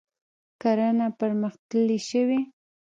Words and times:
کرنه 0.61 1.07
پرمختللې 1.19 1.97
شوې. 2.09 2.39